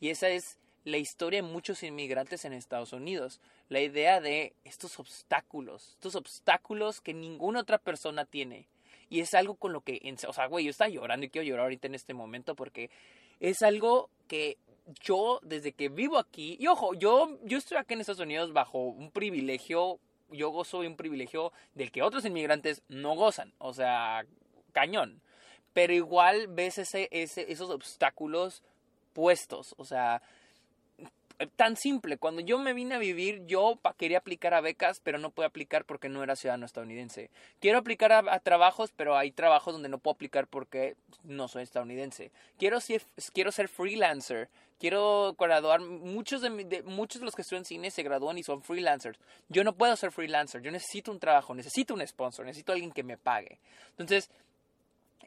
Y 0.00 0.08
esa 0.08 0.28
es 0.28 0.58
la 0.88 0.96
historia 0.96 1.42
de 1.42 1.48
muchos 1.48 1.82
inmigrantes 1.82 2.44
en 2.44 2.52
Estados 2.52 2.92
Unidos. 2.92 3.40
La 3.68 3.80
idea 3.80 4.20
de 4.20 4.54
estos 4.64 4.98
obstáculos, 4.98 5.90
estos 5.90 6.14
obstáculos 6.14 7.00
que 7.00 7.14
ninguna 7.14 7.60
otra 7.60 7.78
persona 7.78 8.24
tiene. 8.24 8.66
Y 9.10 9.20
es 9.20 9.34
algo 9.34 9.54
con 9.54 9.72
lo 9.72 9.82
que, 9.82 10.00
o 10.26 10.32
sea, 10.32 10.46
güey, 10.46 10.64
yo 10.64 10.70
estaba 10.70 10.90
llorando 10.90 11.26
y 11.26 11.30
quiero 11.30 11.46
llorar 11.46 11.64
ahorita 11.64 11.86
en 11.86 11.94
este 11.94 12.14
momento 12.14 12.54
porque 12.54 12.90
es 13.40 13.62
algo 13.62 14.10
que 14.26 14.56
yo 15.02 15.40
desde 15.42 15.72
que 15.72 15.90
vivo 15.90 16.18
aquí, 16.18 16.56
y 16.58 16.66
ojo, 16.66 16.94
yo, 16.94 17.38
yo 17.44 17.58
estoy 17.58 17.76
aquí 17.76 17.94
en 17.94 18.00
Estados 18.00 18.20
Unidos 18.20 18.54
bajo 18.54 18.78
un 18.78 19.10
privilegio, 19.10 19.98
yo 20.30 20.48
gozo 20.50 20.80
de 20.80 20.88
un 20.88 20.96
privilegio 20.96 21.52
del 21.74 21.92
que 21.92 22.02
otros 22.02 22.24
inmigrantes 22.24 22.82
no 22.88 23.14
gozan, 23.14 23.52
o 23.58 23.74
sea, 23.74 24.24
cañón. 24.72 25.20
Pero 25.74 25.92
igual 25.92 26.46
ves 26.48 26.78
ese, 26.78 27.08
ese, 27.12 27.52
esos 27.52 27.68
obstáculos 27.68 28.62
puestos, 29.12 29.74
o 29.76 29.84
sea, 29.84 30.22
tan 31.56 31.76
simple. 31.76 32.18
Cuando 32.18 32.40
yo 32.40 32.58
me 32.58 32.72
vine 32.72 32.96
a 32.96 32.98
vivir, 32.98 33.44
yo 33.46 33.78
quería 33.96 34.18
aplicar 34.18 34.54
a 34.54 34.60
becas, 34.60 35.00
pero 35.00 35.18
no 35.18 35.30
pude 35.30 35.46
aplicar 35.46 35.84
porque 35.84 36.08
no 36.08 36.22
era 36.22 36.36
ciudadano 36.36 36.66
estadounidense. 36.66 37.30
Quiero 37.60 37.78
aplicar 37.78 38.12
a, 38.12 38.40
trabajos, 38.40 38.92
pero 38.96 39.16
hay 39.16 39.30
trabajos 39.30 39.72
donde 39.72 39.88
no 39.88 39.98
puedo 39.98 40.14
aplicar 40.14 40.46
porque 40.46 40.96
no 41.22 41.48
soy 41.48 41.62
estadounidense. 41.62 42.32
Quiero, 42.58 42.78
quiero 43.32 43.52
ser 43.52 43.68
freelancer. 43.68 44.48
Quiero 44.80 45.34
graduar. 45.38 45.80
Muchos 45.80 46.40
de, 46.40 46.82
muchos 46.84 47.20
de 47.20 47.24
los 47.24 47.34
que 47.34 47.42
estudian 47.42 47.64
cine 47.64 47.90
se 47.90 48.02
gradúan 48.02 48.38
y 48.38 48.42
son 48.42 48.62
freelancers. 48.62 49.18
Yo 49.48 49.64
no 49.64 49.74
puedo 49.74 49.96
ser 49.96 50.12
freelancer. 50.12 50.62
Yo 50.62 50.70
necesito 50.70 51.10
un 51.10 51.18
trabajo, 51.18 51.54
necesito 51.54 51.94
un 51.94 52.06
sponsor, 52.06 52.46
necesito 52.46 52.72
alguien 52.72 52.92
que 52.92 53.02
me 53.02 53.16
pague. 53.16 53.58
Entonces, 53.90 54.30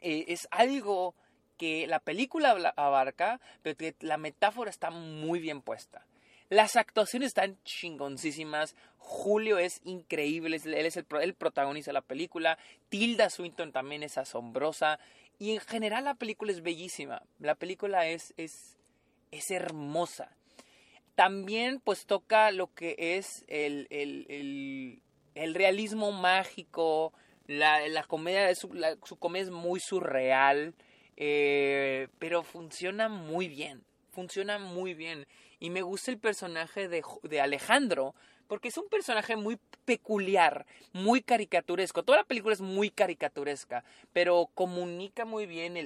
eh, 0.00 0.24
es 0.28 0.48
algo 0.50 1.14
que 1.62 1.86
la 1.86 2.00
película 2.00 2.74
abarca, 2.74 3.40
pero 3.62 3.76
que 3.76 3.94
la 4.00 4.16
metáfora 4.16 4.68
está 4.68 4.90
muy 4.90 5.38
bien 5.38 5.62
puesta. 5.62 6.04
Las 6.48 6.74
actuaciones 6.74 7.28
están 7.28 7.56
chingoncísimas. 7.62 8.74
Julio 8.98 9.60
es 9.60 9.80
increíble. 9.84 10.60
Él 10.64 10.86
es 10.86 10.96
el, 10.96 11.34
protagonista 11.34 11.90
de 11.90 11.92
la 11.92 12.00
película. 12.00 12.58
Tilda 12.88 13.30
Swinton 13.30 13.70
también 13.70 14.02
es 14.02 14.18
asombrosa. 14.18 14.98
Y 15.38 15.52
en 15.52 15.60
general 15.60 16.02
la 16.02 16.16
película 16.16 16.50
es 16.50 16.64
bellísima. 16.64 17.22
La 17.38 17.54
película 17.54 18.08
es, 18.08 18.34
es, 18.36 18.76
es 19.30 19.52
hermosa. 19.52 20.32
También 21.14 21.78
pues 21.78 22.06
toca 22.06 22.50
lo 22.50 22.74
que 22.74 22.96
es 22.98 23.44
el, 23.46 23.86
el, 23.90 25.00
el, 25.36 25.54
realismo 25.54 26.10
mágico. 26.10 27.12
La, 27.46 27.86
la 27.86 28.02
comedia, 28.02 28.52
su 28.56 29.16
comedia 29.20 29.44
es 29.44 29.50
muy 29.50 29.78
surreal. 29.78 30.74
Eh, 31.16 32.08
pero 32.18 32.42
funciona 32.42 33.08
muy 33.08 33.48
bien. 33.48 33.84
Funciona 34.10 34.58
muy 34.58 34.94
bien. 34.94 35.26
Y 35.58 35.70
me 35.70 35.82
gusta 35.82 36.10
el 36.10 36.18
personaje 36.18 36.88
de, 36.88 37.02
de 37.22 37.40
Alejandro, 37.40 38.14
porque 38.46 38.68
es 38.68 38.76
un 38.76 38.88
personaje 38.88 39.36
muy 39.36 39.58
peculiar, 39.84 40.66
muy 40.92 41.22
caricaturesco. 41.22 42.02
Toda 42.02 42.18
la 42.18 42.24
película 42.24 42.52
es 42.52 42.60
muy 42.60 42.90
caricaturesca, 42.90 43.84
pero 44.12 44.50
comunica 44.54 45.24
muy 45.24 45.46
bien 45.46 45.78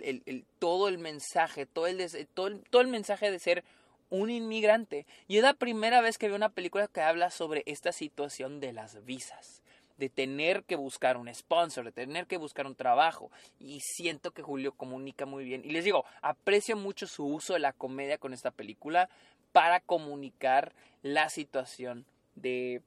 todo 0.59 0.89
el 0.89 0.99
mensaje, 0.99 1.67
todo 1.67 1.87
el, 1.87 2.27
todo, 2.35 2.59
todo 2.71 2.83
el 2.83 2.89
mensaje 2.89 3.31
de 3.31 3.39
ser 3.39 3.65
un 4.11 4.31
inmigrante. 4.31 5.07
Y 5.29 5.37
es 5.37 5.43
la 5.43 5.55
primera 5.55 6.01
vez 6.01 6.19
que 6.19 6.27
veo 6.27 6.37
una 6.37 6.49
película 6.49 6.89
que 6.89 7.03
habla 7.03 7.31
sobre 7.31 7.63
esta 7.67 7.93
situación 7.93 8.61
de 8.61 8.73
las 8.73 9.05
visas 9.05 9.63
de 9.99 10.09
tener 10.09 10.65
que 10.65 10.77
buscar 10.77 11.17
un 11.17 11.33
sponsor, 11.35 11.85
de 11.85 11.93
tener 11.93 12.27
que 12.27 12.37
buscar 12.37 12.67
un 12.67 12.75
trabajo. 12.75 13.31
Y 13.59 13.81
siento 13.81 14.31
que 14.31 14.43
Julio 14.43 14.73
comunica 14.73 15.27
muy 15.27 15.45
bien. 15.45 15.63
Y 15.65 15.71
les 15.71 15.85
digo, 15.85 16.05
aprecio 16.23 16.77
mucho 16.77 17.07
su 17.07 17.27
uso 17.27 17.55
de 17.55 17.61
la 17.61 17.73
comedia 17.73 18.19
con 18.19 18.33
esta 18.33 18.51
película 18.51 19.09
para 19.53 19.81
comunicar 19.81 20.75
la 21.03 21.29
situación 21.29 22.05
de 22.35 22.83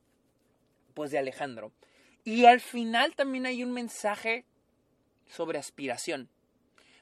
pues 0.94 1.12
de 1.12 1.18
Alejandro. 1.18 1.72
Y 2.24 2.46
al 2.46 2.60
final 2.60 3.16
también 3.16 3.46
hay 3.46 3.64
un 3.64 3.72
mensaje 3.72 4.46
sobre 5.28 5.58
aspiración. 5.58 6.30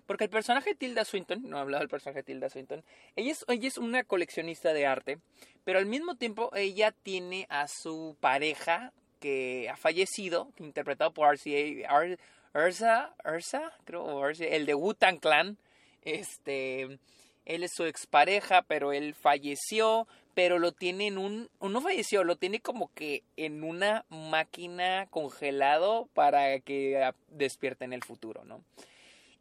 Porque 0.05 0.23
el 0.23 0.29
personaje 0.29 0.73
Tilda 0.73 1.03
Swinton, 1.03 1.41
no 1.43 1.57
he 1.57 1.59
hablado 1.59 1.81
del 1.81 1.89
personaje 1.89 2.23
Tilda 2.23 2.49
Swinton, 2.49 2.83
ella 3.15 3.31
es, 3.31 3.43
ella 3.49 3.67
es 3.67 3.77
una 3.77 4.05
coleccionista 4.05 4.71
de 4.71 4.85
arte, 4.85 5.19
pero 5.65 5.79
al 5.79 5.85
mismo 5.85 6.15
tiempo 6.15 6.49
ella 6.55 6.93
tiene 6.93 7.45
a 7.49 7.67
su 7.67 8.15
pareja 8.21 8.93
que 9.19 9.69
ha 9.69 9.75
fallecido, 9.75 10.51
interpretado 10.57 11.11
por 11.13 11.27
RCA, 11.27 12.17
Ursa, 12.53 13.13
Ursa, 13.25 13.73
creo, 13.85 14.27
el 14.29 14.65
de 14.65 14.75
Wu-Tang 14.75 15.19
Clan. 15.19 15.57
Este, 16.01 16.99
él 17.45 17.63
es 17.63 17.71
su 17.73 17.85
expareja, 17.85 18.61
pero 18.63 18.93
él 18.93 19.13
falleció, 19.13 20.07
pero 20.33 20.59
lo 20.59 20.71
tiene 20.71 21.07
en 21.07 21.17
un, 21.17 21.49
no 21.61 21.81
falleció, 21.81 22.23
lo 22.23 22.35
tiene 22.35 22.59
como 22.59 22.93
que 22.93 23.23
en 23.35 23.63
una 23.63 24.05
máquina 24.09 25.07
congelado 25.07 26.09
para 26.13 26.59
que 26.59 27.11
despierte 27.29 27.85
en 27.85 27.93
el 27.93 28.03
futuro, 28.03 28.43
¿no? 28.43 28.63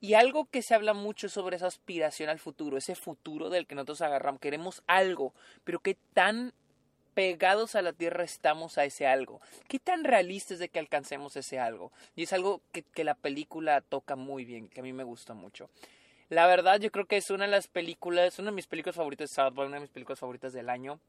Y 0.00 0.14
algo 0.14 0.44
que 0.44 0.62
se 0.62 0.74
habla 0.74 0.92
mucho 0.92 1.28
sobre 1.28 1.56
esa 1.56 1.66
aspiración 1.66 2.28
al 2.28 2.38
futuro, 2.38 2.76
ese 2.76 2.94
futuro 2.94 3.48
del 3.50 3.66
que 3.66 3.74
nosotros 3.74 4.02
agarramos, 4.02 4.40
queremos 4.40 4.82
algo, 4.86 5.32
pero 5.64 5.80
qué 5.80 5.96
tan 6.12 6.52
pegados 7.16 7.74
a 7.76 7.80
la 7.80 7.94
tierra 7.94 8.24
estamos 8.24 8.76
a 8.76 8.84
ese 8.84 9.06
algo. 9.06 9.40
¿Qué 9.68 9.78
tan 9.78 10.04
realista 10.04 10.52
es 10.52 10.60
de 10.60 10.68
que 10.68 10.78
alcancemos 10.78 11.34
ese 11.34 11.58
algo? 11.58 11.90
Y 12.14 12.24
es 12.24 12.32
algo 12.34 12.60
que, 12.72 13.04
la 13.04 13.14
película 13.14 13.80
toca 13.80 14.16
muy 14.16 14.44
bien, 14.44 14.68
que 14.68 14.80
a 14.80 14.82
mí 14.82 14.92
me 14.92 15.02
gusta 15.02 15.32
mucho. 15.32 15.70
La 16.28 16.46
verdad, 16.46 16.78
yo 16.78 16.90
creo 16.90 17.06
que 17.06 17.16
es 17.16 17.30
una 17.30 17.46
de 17.46 17.50
las 17.50 17.68
películas, 17.68 18.38
una 18.38 18.50
de 18.50 18.56
mis 18.56 18.66
películas 18.66 18.96
favoritas 18.96 19.30
de 19.30 19.34
Southbound, 19.34 19.68
una 19.68 19.76
de 19.76 19.80
mis 19.80 19.90
películas 19.90 20.20
favoritas 20.20 20.52
del 20.52 20.68
año. 20.68 21.00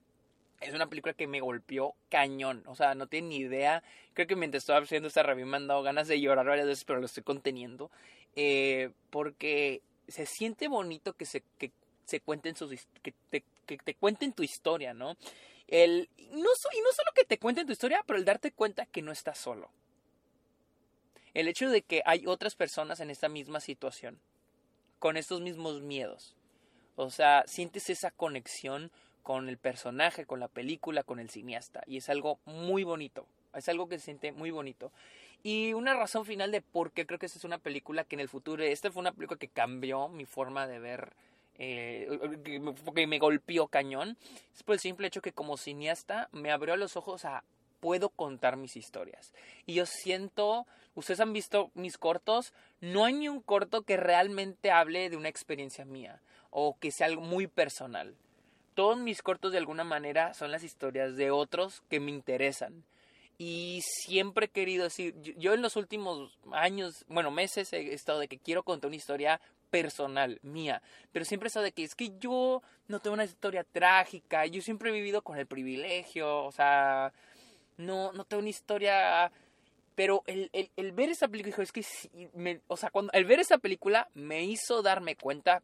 Es 0.61 0.73
una 0.73 0.87
película 0.87 1.13
que 1.13 1.27
me 1.27 1.41
golpeó 1.41 1.93
cañón. 2.09 2.63
O 2.67 2.75
sea, 2.75 2.95
no 2.95 3.07
tiene 3.07 3.27
ni 3.27 3.37
idea. 3.39 3.83
Creo 4.13 4.27
que 4.27 4.37
mientras 4.37 4.63
estaba 4.63 4.79
haciendo 4.79 5.09
esta 5.09 5.23
review 5.23 5.45
me 5.45 5.57
han 5.57 5.67
dado 5.67 5.83
ganas 5.83 6.07
de 6.07 6.21
llorar 6.21 6.45
varias 6.45 6.67
veces, 6.67 6.85
pero 6.85 7.01
lo 7.01 7.05
estoy 7.07 7.23
conteniendo. 7.23 7.91
Eh, 8.37 8.91
porque 9.09 9.81
se 10.07 10.25
siente 10.25 10.69
bonito 10.69 11.11
que 11.17 11.25
se, 11.25 11.43
que 11.57 11.71
se 12.07 12.21
cuenten 12.21 12.55
sus, 12.55 12.71
que 13.03 13.13
te, 13.29 13.43
que 13.65 13.77
te 13.77 13.93
cuenten 13.93 14.33
tu 14.33 14.41
historia, 14.41 14.93
¿no? 14.93 15.17
El, 15.67 16.09
no, 16.17 16.29
y 16.31 16.81
no 16.81 16.91
solo 16.93 17.11
que 17.13 17.25
te 17.25 17.37
cuenten 17.37 17.67
tu 17.67 17.73
historia, 17.73 18.01
pero 18.07 18.17
el 18.17 18.25
darte 18.25 18.51
cuenta 18.51 18.85
que 18.85 19.01
no 19.01 19.11
estás 19.11 19.37
solo. 19.37 19.69
El 21.33 21.49
hecho 21.49 21.69
de 21.69 21.81
que 21.81 22.01
hay 22.05 22.25
otras 22.25 22.55
personas 22.55 23.01
en 23.01 23.09
esta 23.09 23.27
misma 23.27 23.59
situación, 23.59 24.19
con 24.99 25.17
estos 25.17 25.41
mismos 25.41 25.81
miedos. 25.81 26.33
O 26.95 27.11
sea, 27.11 27.43
sientes 27.45 27.89
esa 27.89 28.09
conexión 28.09 28.89
con 29.21 29.49
el 29.49 29.57
personaje, 29.57 30.25
con 30.25 30.39
la 30.39 30.47
película, 30.47 31.03
con 31.03 31.19
el 31.19 31.29
cineasta. 31.29 31.83
Y 31.85 31.97
es 31.97 32.09
algo 32.09 32.39
muy 32.45 32.85
bonito. 32.85 33.27
Es 33.53 33.67
algo 33.67 33.89
que 33.89 33.99
se 33.99 34.05
siente 34.05 34.31
muy 34.31 34.51
bonito. 34.51 34.91
Y 35.43 35.73
una 35.73 35.93
razón 35.93 36.25
final 36.25 36.51
de 36.51 36.61
por 36.61 36.91
qué 36.91 37.05
creo 37.05 37.19
que 37.19 37.25
esta 37.25 37.37
es 37.37 37.45
una 37.45 37.57
película 37.57 38.05
que 38.05 38.15
en 38.15 38.21
el 38.21 38.29
futuro, 38.29 38.63
esta 38.63 38.91
fue 38.91 39.01
una 39.01 39.11
película 39.11 39.37
que 39.37 39.49
cambió 39.49 40.07
mi 40.07 40.25
forma 40.25 40.65
de 40.65 40.79
ver 40.79 41.13
eh, 41.57 42.07
que 42.93 43.07
me 43.07 43.19
golpeó 43.19 43.67
cañón, 43.67 44.17
es 44.55 44.63
por 44.63 44.73
el 44.73 44.79
simple 44.79 45.07
hecho 45.07 45.21
que 45.21 45.33
como 45.33 45.57
cineasta 45.57 46.29
me 46.31 46.51
abrió 46.51 46.75
los 46.75 46.97
ojos 46.97 47.25
a 47.25 47.43
puedo 47.79 48.09
contar 48.09 48.57
mis 48.57 48.75
historias. 48.75 49.33
Y 49.65 49.75
yo 49.75 49.85
siento, 49.85 50.65
ustedes 50.95 51.19
han 51.19 51.33
visto 51.33 51.71
mis 51.73 51.97
cortos, 51.97 52.53
no 52.81 53.05
hay 53.05 53.13
ni 53.13 53.29
un 53.29 53.41
corto 53.41 53.83
que 53.83 53.97
realmente 53.97 54.71
hable 54.71 55.09
de 55.09 55.17
una 55.17 55.29
experiencia 55.29 55.85
mía 55.85 56.21
o 56.49 56.77
que 56.79 56.91
sea 56.91 57.07
algo 57.07 57.21
muy 57.21 57.47
personal. 57.47 58.15
Todos 58.73 58.97
mis 58.97 59.21
cortos 59.21 59.51
de 59.51 59.57
alguna 59.57 59.83
manera 59.83 60.33
son 60.33 60.51
las 60.51 60.63
historias 60.63 61.15
de 61.15 61.31
otros 61.31 61.81
que 61.89 61.99
me 61.99 62.11
interesan. 62.11 62.83
Y 63.39 63.81
siempre 63.83 64.47
he 64.47 64.49
querido 64.49 64.85
decir, 64.85 65.15
yo 65.37 65.53
en 65.53 65.61
los 65.61 65.75
últimos 65.75 66.35
años, 66.51 67.05
bueno, 67.07 67.29
meses 67.29 67.71
he 67.71 67.93
estado 67.93 68.19
de 68.19 68.27
que 68.27 68.39
quiero 68.39 68.63
contar 68.63 68.87
una 68.87 68.95
historia 68.95 69.39
personal, 69.69 70.39
mía. 70.41 70.81
Pero 71.11 71.23
siempre 71.23 71.49
he 71.53 71.59
de 71.59 71.71
que 71.71 71.83
es 71.83 71.93
que 71.93 72.17
yo 72.17 72.63
no 72.87 72.99
tengo 72.99 73.13
una 73.13 73.25
historia 73.25 73.63
trágica, 73.63 74.45
yo 74.47 74.61
siempre 74.61 74.89
he 74.89 74.93
vivido 74.93 75.21
con 75.21 75.37
el 75.37 75.45
privilegio, 75.45 76.45
o 76.45 76.51
sea, 76.51 77.13
no, 77.77 78.11
no 78.13 78.25
tengo 78.25 78.41
una 78.41 78.49
historia... 78.49 79.31
Pero 79.93 80.21
el, 80.27 80.51
el, 80.53 80.91
ver 80.91 81.09
esa 81.09 81.27
película, 81.27 81.63
es 81.63 81.71
que, 81.71 81.83
me, 82.35 82.61
o 82.67 82.77
sea, 82.77 82.91
cuando, 82.91 83.11
el 83.13 83.25
ver 83.25 83.39
esa 83.39 83.57
película 83.57 84.07
me 84.13 84.43
hizo 84.43 84.83
darme 84.83 85.15
cuenta 85.15 85.63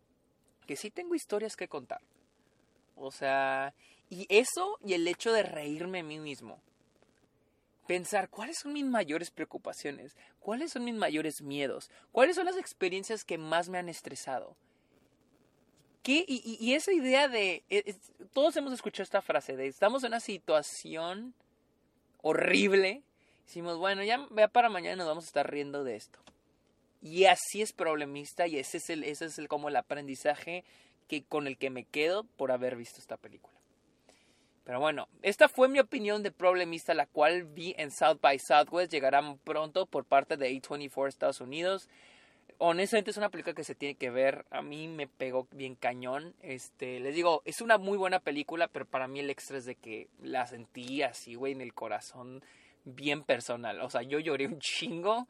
que 0.65 0.75
sí 0.75 0.89
tengo 0.89 1.13
historias 1.13 1.55
que 1.55 1.67
contar. 1.67 2.01
O 2.95 3.11
sea, 3.11 3.75
y 4.09 4.25
eso 4.29 4.79
y 4.83 4.93
el 4.93 5.07
hecho 5.07 5.31
de 5.33 5.43
reírme 5.43 5.99
a 5.99 6.03
mí 6.03 6.19
mismo 6.19 6.59
pensar 7.87 8.29
cuáles 8.29 8.59
son 8.59 8.73
mis 8.73 8.85
mayores 8.85 9.31
preocupaciones, 9.31 10.15
cuáles 10.39 10.71
son 10.71 10.85
mis 10.85 10.95
mayores 10.95 11.41
miedos, 11.41 11.89
cuáles 12.11 12.35
son 12.35 12.45
las 12.45 12.57
experiencias 12.57 13.23
que 13.23 13.37
más 13.37 13.69
me 13.69 13.77
han 13.77 13.89
estresado. 13.89 14.55
Y, 16.05 16.73
esa 16.73 16.91
idea 16.91 17.29
de, 17.29 17.63
e, 17.69 17.95
todos 18.33 18.57
hemos 18.57 18.73
escuchado 18.73 19.03
esta 19.03 19.21
frase 19.21 19.55
de 19.55 19.67
estamos 19.67 20.03
en 20.03 20.09
una 20.09 20.19
situación 20.19 21.33
horrible, 22.21 23.03
decimos, 23.45 23.77
bueno, 23.77 24.03
ya, 24.03 24.27
para 24.51 24.69
mañana 24.69 24.97
nos 24.97 25.07
vamos 25.07 25.23
a 25.23 25.27
estar 25.27 25.49
riendo 25.49 25.85
de 25.85 25.95
esto. 25.95 26.19
Y 27.01 27.25
así 27.25 27.61
es 27.61 27.71
problemista 27.71 28.47
y 28.47 28.57
ese 28.57 28.77
es, 28.77 28.89
el, 28.89 29.03
ese 29.03 29.25
es 29.25 29.39
el, 29.39 29.47
como 29.47 29.69
el 29.69 29.77
aprendizaje 29.77 30.65
que, 31.07 31.23
con 31.23 31.47
el 31.47 31.57
que 31.57 31.69
me 31.69 31.85
quedo 31.85 32.23
por 32.23 32.51
haber 32.51 32.75
visto 32.75 32.99
esta 32.99 33.15
película. 33.15 33.57
Pero 34.63 34.79
bueno, 34.79 35.09
esta 35.21 35.49
fue 35.49 35.67
mi 35.67 35.79
opinión 35.79 36.23
de 36.23 36.31
Problemista, 36.31 36.93
la 36.93 37.05
cual 37.05 37.43
vi 37.43 37.75
en 37.77 37.91
South 37.91 38.19
by 38.21 38.39
Southwest. 38.39 38.91
Llegará 38.91 39.21
pronto 39.43 39.85
por 39.85 40.05
parte 40.05 40.37
de 40.37 40.49
A24 40.51 41.07
Estados 41.09 41.41
Unidos. 41.41 41.89
Honestamente 42.59 43.11
es 43.11 43.17
una 43.17 43.29
película 43.29 43.53
que 43.53 43.65
se 43.65 43.75
tiene 43.75 43.95
que 43.95 44.09
ver. 44.09 44.45
A 44.51 44.61
mí 44.61 44.87
me 44.87 45.07
pegó 45.07 45.47
bien 45.51 45.75
cañón. 45.75 46.33
Este, 46.41 47.01
les 47.01 47.13
digo, 47.13 47.41
es 47.43 47.59
una 47.59 47.77
muy 47.77 47.97
buena 47.97 48.19
película, 48.19 48.69
pero 48.69 48.85
para 48.85 49.07
mí 49.07 49.19
el 49.19 49.29
extra 49.29 49.57
es 49.57 49.65
de 49.65 49.75
que 49.75 50.07
la 50.21 50.47
sentí 50.47 51.01
así, 51.01 51.35
güey, 51.35 51.51
en 51.51 51.61
el 51.61 51.73
corazón 51.73 52.41
bien 52.85 53.23
personal. 53.23 53.81
O 53.81 53.89
sea, 53.89 54.01
yo 54.01 54.19
lloré 54.19 54.47
un 54.47 54.59
chingo. 54.59 55.27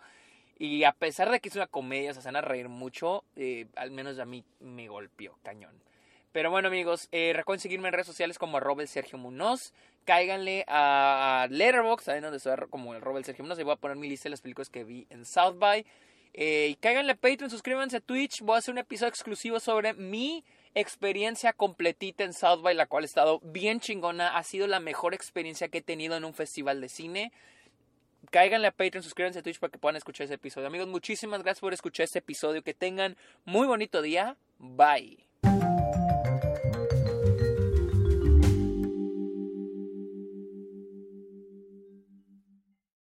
Y 0.59 0.83
a 0.83 0.91
pesar 0.91 1.31
de 1.31 1.39
que 1.39 1.49
es 1.49 1.55
una 1.55 1.65
comedia, 1.65 2.13
se 2.13 2.21
van 2.21 2.35
a 2.35 2.41
reír 2.41 2.69
mucho, 2.69 3.23
eh, 3.35 3.65
al 3.75 3.89
menos 3.89 4.19
a 4.19 4.25
mí 4.25 4.45
me 4.59 4.87
golpeó 4.87 5.39
cañón. 5.41 5.81
Pero 6.33 6.49
bueno, 6.49 6.67
amigos, 6.67 7.07
eh, 7.11 7.31
recuerden 7.33 7.61
seguirme 7.61 7.87
en 7.89 7.93
redes 7.93 8.07
sociales 8.07 8.39
como 8.39 8.57
arroba 8.57 8.85
Sergio 8.87 9.19
Munoz. 9.19 9.71
Cáiganle 10.03 10.65
a 10.67 11.47
Letterboxd, 11.49 12.05
saben 12.05 12.23
donde 12.23 12.37
estoy 12.37 12.55
como 12.71 12.95
el 12.95 13.23
Sergio 13.23 13.43
Munoz. 13.43 13.59
Y 13.59 13.63
voy 13.63 13.73
a 13.73 13.77
poner 13.77 13.97
mi 13.97 14.09
lista 14.09 14.23
de 14.23 14.31
las 14.31 14.41
películas 14.41 14.69
que 14.69 14.83
vi 14.83 15.05
en 15.11 15.25
South 15.25 15.59
by. 15.59 15.85
Eh, 16.33 16.69
y 16.71 16.75
cáiganle 16.75 17.11
a 17.11 17.15
Patreon, 17.15 17.51
suscríbanse 17.51 17.97
a 17.97 17.99
Twitch. 17.99 18.41
Voy 18.41 18.55
a 18.55 18.57
hacer 18.57 18.73
un 18.73 18.79
episodio 18.79 19.09
exclusivo 19.09 19.59
sobre 19.59 19.93
mi 19.93 20.43
experiencia 20.73 21.53
completita 21.53 22.23
en 22.23 22.33
South 22.33 22.63
by, 22.63 22.73
la 22.73 22.87
cual 22.87 23.03
he 23.03 23.05
estado 23.05 23.39
bien 23.43 23.79
chingona. 23.79 24.35
Ha 24.35 24.43
sido 24.43 24.65
la 24.65 24.79
mejor 24.79 25.13
experiencia 25.13 25.67
que 25.67 25.77
he 25.77 25.83
tenido 25.83 26.17
en 26.17 26.25
un 26.25 26.33
festival 26.33 26.81
de 26.81 26.89
cine. 26.89 27.31
Cáiganle 28.31 28.67
a 28.67 28.71
Patreon, 28.71 29.03
suscríbanse 29.03 29.37
a 29.37 29.43
Twitch 29.43 29.59
para 29.59 29.69
que 29.69 29.77
puedan 29.77 29.97
escuchar 29.97 30.25
ese 30.25 30.33
episodio. 30.33 30.65
Amigos, 30.65 30.87
muchísimas 30.87 31.43
gracias 31.43 31.61
por 31.61 31.73
escuchar 31.73 32.05
este 32.05 32.19
episodio. 32.19 32.63
Que 32.63 32.73
tengan 32.73 33.17
muy 33.45 33.67
bonito 33.67 34.01
día. 34.01 34.35
Bye. 34.57 35.32